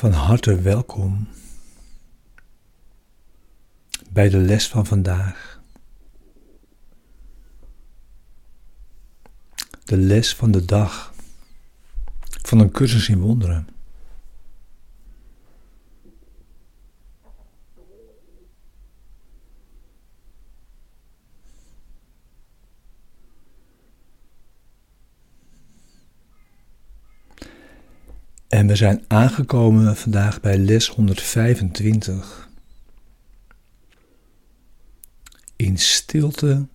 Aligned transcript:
Van 0.00 0.12
harte 0.12 0.60
welkom 0.60 1.28
bij 4.10 4.28
de 4.28 4.36
les 4.36 4.68
van 4.68 4.86
vandaag. 4.86 5.60
De 9.84 9.96
les 9.96 10.34
van 10.34 10.50
de 10.50 10.64
dag 10.64 11.14
van 12.42 12.58
een 12.58 12.70
cursus 12.70 13.08
in 13.08 13.20
wonderen. 13.20 13.68
En 28.50 28.66
we 28.66 28.76
zijn 28.76 29.04
aangekomen 29.06 29.96
vandaag 29.96 30.40
bij 30.40 30.58
les 30.58 30.88
125. 30.88 32.48
In 35.56 35.78
stilte 35.78 36.66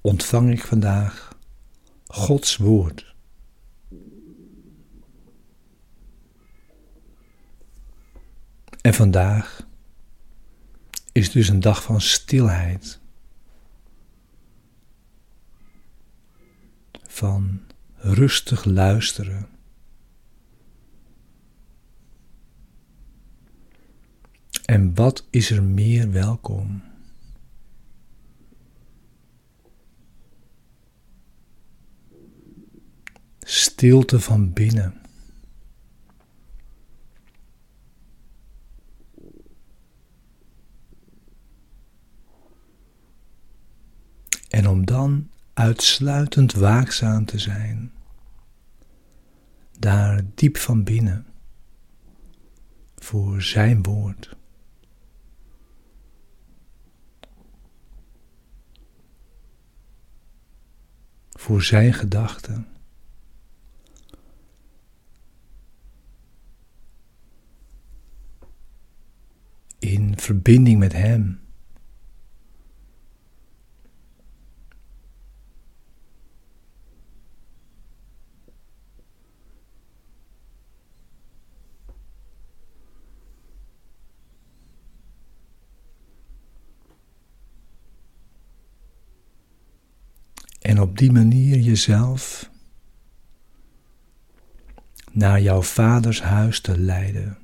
ontvang 0.00 0.50
ik 0.50 0.64
vandaag 0.64 1.36
Gods 2.06 2.56
woord. 2.56 3.14
En 8.80 8.94
vandaag 8.94 9.66
is 11.12 11.30
dus 11.30 11.48
een 11.48 11.60
dag 11.60 11.82
van 11.82 12.00
stilheid. 12.00 13.00
Van 17.02 17.60
rustig 17.96 18.64
luisteren. 18.64 19.51
En 24.72 24.94
wat 24.94 25.26
is 25.30 25.50
er 25.50 25.62
meer 25.62 26.10
welkom? 26.10 26.82
Stilte 33.38 34.20
van 34.20 34.52
binnen. 34.52 35.00
En 44.48 44.68
om 44.68 44.86
dan 44.86 45.30
uitsluitend 45.52 46.52
waakzaam 46.52 47.24
te 47.24 47.38
zijn, 47.38 47.92
daar 49.78 50.22
diep 50.34 50.56
van 50.56 50.84
binnen, 50.84 51.26
voor 52.96 53.42
Zijn 53.42 53.82
woord. 53.82 54.40
Voor 61.42 61.62
Zijn 61.62 61.92
gedachten. 61.92 62.66
In 69.78 70.18
verbinding 70.18 70.78
met 70.78 70.92
Hem. 70.92 71.41
En 90.72 90.80
op 90.80 90.98
die 90.98 91.12
manier 91.12 91.58
jezelf 91.58 92.50
naar 95.10 95.40
jouw 95.40 95.62
vaders 95.62 96.22
huis 96.22 96.60
te 96.60 96.78
leiden. 96.78 97.38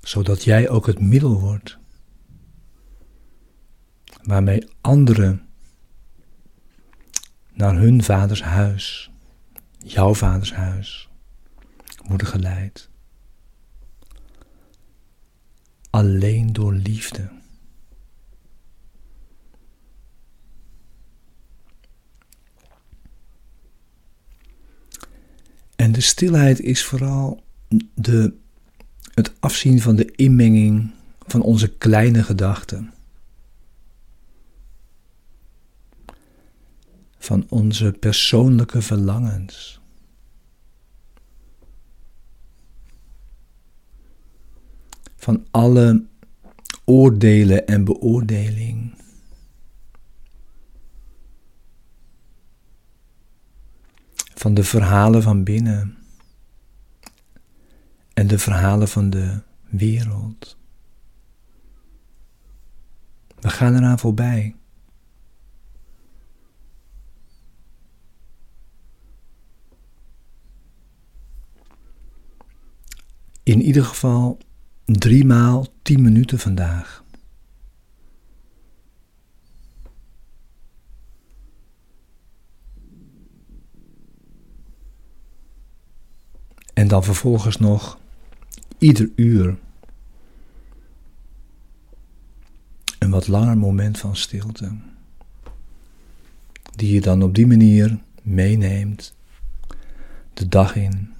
Zodat 0.00 0.44
jij 0.44 0.68
ook 0.68 0.86
het 0.86 1.00
middel 1.00 1.40
wordt 1.40 1.78
waarmee 4.22 4.68
anderen 4.80 5.45
naar 7.56 7.76
hun 7.76 8.02
vaders 8.02 8.42
huis, 8.42 9.10
jouw 9.78 10.14
vaders 10.14 10.54
huis, 10.54 11.08
worden 12.06 12.26
geleid. 12.26 12.88
Alleen 15.90 16.52
door 16.52 16.72
liefde. 16.72 17.28
En 25.76 25.92
de 25.92 26.00
stilheid 26.00 26.60
is 26.60 26.84
vooral 26.84 27.44
de, 27.94 28.34
het 29.14 29.32
afzien 29.40 29.80
van 29.80 29.96
de 29.96 30.10
inmenging 30.10 30.90
van 31.26 31.42
onze 31.42 31.76
kleine 31.76 32.22
gedachten. 32.22 32.92
Van 37.26 37.46
onze 37.48 37.92
persoonlijke 37.92 38.82
verlangens. 38.82 39.80
Van 45.16 45.46
alle 45.50 46.06
oordelen 46.84 47.66
en 47.66 47.84
beoordeling. 47.84 48.94
Van 54.34 54.54
de 54.54 54.64
verhalen 54.64 55.22
van 55.22 55.44
binnen 55.44 55.96
en 58.12 58.26
de 58.26 58.38
verhalen 58.38 58.88
van 58.88 59.10
de 59.10 59.40
wereld. 59.62 60.56
We 63.40 63.50
gaan 63.50 63.76
eraan 63.76 63.98
voorbij. 63.98 64.56
In 73.46 73.62
ieder 73.62 73.84
geval 73.84 74.38
drie 74.84 75.24
maal 75.24 75.66
tien 75.82 76.02
minuten 76.02 76.38
vandaag. 76.38 77.04
En 86.74 86.88
dan 86.88 87.04
vervolgens 87.04 87.56
nog 87.56 87.98
ieder 88.78 89.10
uur 89.16 89.58
een 92.98 93.10
wat 93.10 93.28
langer 93.28 93.58
moment 93.58 93.98
van 93.98 94.16
stilte. 94.16 94.76
Die 96.76 96.94
je 96.94 97.00
dan 97.00 97.22
op 97.22 97.34
die 97.34 97.46
manier 97.46 97.98
meeneemt 98.22 99.14
de 100.34 100.48
dag 100.48 100.76
in 100.76 101.15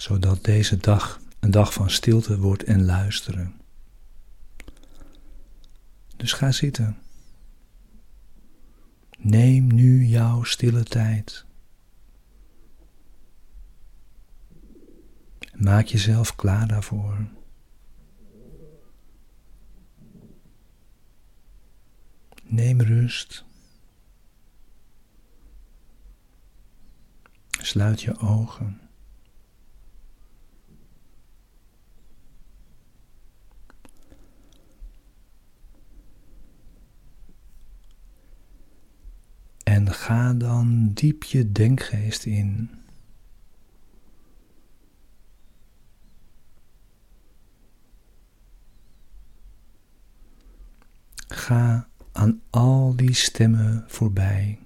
zodat 0.00 0.44
deze 0.44 0.76
dag 0.76 1.20
een 1.40 1.50
dag 1.50 1.72
van 1.72 1.90
stilte 1.90 2.38
wordt 2.38 2.62
en 2.64 2.84
luisteren. 2.84 3.60
Dus 6.16 6.32
ga 6.32 6.52
zitten. 6.52 6.98
Neem 9.18 9.66
nu 9.66 10.04
jouw 10.04 10.42
stille 10.42 10.82
tijd. 10.82 11.44
Maak 15.54 15.86
jezelf 15.86 16.36
klaar 16.36 16.68
daarvoor. 16.68 17.28
Neem 22.42 22.80
rust. 22.80 23.44
Sluit 27.50 28.02
je 28.02 28.18
ogen. 28.18 28.89
Ga 40.10 40.32
dan 40.32 40.92
diep 40.92 41.24
je 41.24 41.52
denkgeest 41.52 42.24
in. 42.24 42.70
Ga 51.28 51.88
aan 52.12 52.42
al 52.50 52.96
die 52.96 53.14
stemmen 53.14 53.84
voorbij. 53.86 54.58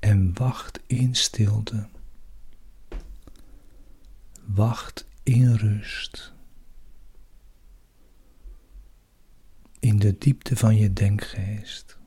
En 0.00 0.34
wacht 0.34 0.80
in 0.86 1.14
stilte. 1.14 1.88
Wacht 4.44 5.08
in 5.22 5.54
rust. 5.54 6.38
De 10.00 10.18
diepte 10.18 10.56
van 10.56 10.76
je 10.76 10.92
denkgeest. 10.92 11.98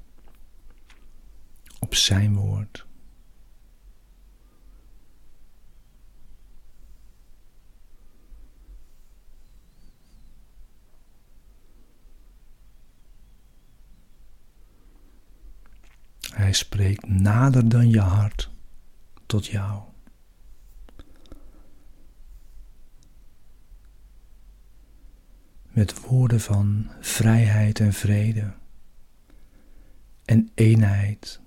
Op 1.79 1.95
zijn 1.95 2.35
woord. 2.35 2.85
Hij 16.33 16.53
spreekt 16.53 17.07
nader 17.07 17.69
dan 17.69 17.89
je 17.89 17.99
hart 17.99 18.49
tot 19.25 19.45
jou. 19.45 19.92
Met 25.73 25.99
woorden 25.99 26.39
van 26.39 26.91
vrijheid 26.99 27.79
en 27.79 27.93
vrede 27.93 28.53
en 30.25 30.51
eenheid. 30.53 31.41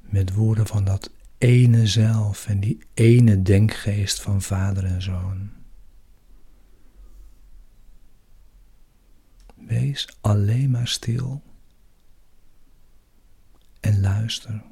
Met 0.00 0.32
woorden 0.32 0.66
van 0.66 0.84
dat 0.84 1.10
ene 1.38 1.86
zelf 1.86 2.46
en 2.46 2.60
die 2.60 2.78
ene 2.94 3.42
denkgeest 3.42 4.20
van 4.20 4.42
vader 4.42 4.84
en 4.84 5.02
zoon. 5.02 5.50
Wees 9.54 10.08
alleen 10.20 10.70
maar 10.70 10.88
stil 10.88 11.42
en 13.80 14.00
luister. 14.00 14.62